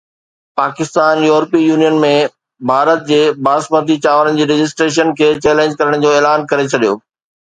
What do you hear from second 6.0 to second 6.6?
جو اعلان